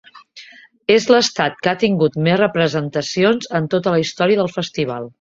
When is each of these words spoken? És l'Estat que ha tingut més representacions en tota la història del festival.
És 0.93 1.05
l'Estat 1.15 1.61
que 1.67 1.71
ha 1.73 1.77
tingut 1.85 2.19
més 2.29 2.41
representacions 2.43 3.55
en 3.61 3.71
tota 3.75 3.97
la 3.99 4.05
història 4.09 4.43
del 4.45 4.55
festival. 4.61 5.09